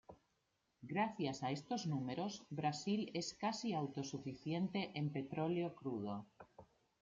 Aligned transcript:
Gracias 0.81 1.43
a 1.43 1.51
estos 1.51 1.85
números, 1.85 2.43
Brasil 2.49 3.11
es 3.13 3.35
casi 3.35 3.75
autosuficiente 3.75 4.91
en 4.97 5.11
petróleo 5.11 5.75
crudo. 5.75 6.25